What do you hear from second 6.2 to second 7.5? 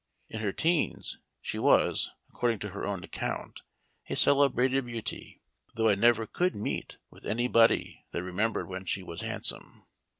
could meet with any